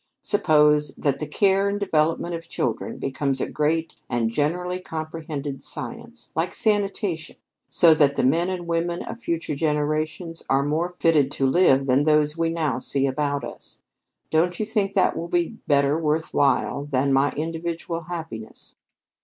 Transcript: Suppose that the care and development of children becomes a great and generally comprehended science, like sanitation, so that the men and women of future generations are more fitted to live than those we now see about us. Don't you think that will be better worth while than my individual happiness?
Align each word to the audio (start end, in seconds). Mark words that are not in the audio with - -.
Suppose 0.23 0.95
that 0.95 1.19
the 1.19 1.27
care 1.27 1.69
and 1.69 1.79
development 1.79 2.33
of 2.33 2.47
children 2.49 2.97
becomes 2.97 3.39
a 3.39 3.47
great 3.47 3.93
and 4.09 4.31
generally 4.31 4.79
comprehended 4.79 5.63
science, 5.63 6.31
like 6.35 6.55
sanitation, 6.55 7.35
so 7.69 7.93
that 7.93 8.15
the 8.15 8.23
men 8.23 8.49
and 8.49 8.65
women 8.65 9.03
of 9.03 9.19
future 9.19 9.53
generations 9.53 10.41
are 10.49 10.63
more 10.63 10.89
fitted 10.99 11.31
to 11.33 11.45
live 11.45 11.85
than 11.85 12.03
those 12.05 12.35
we 12.35 12.49
now 12.49 12.79
see 12.79 13.05
about 13.05 13.43
us. 13.43 13.83
Don't 14.31 14.59
you 14.59 14.65
think 14.65 14.95
that 14.95 15.15
will 15.15 15.27
be 15.27 15.57
better 15.67 15.99
worth 15.99 16.33
while 16.33 16.85
than 16.85 17.13
my 17.13 17.29
individual 17.33 18.01
happiness? 18.05 18.75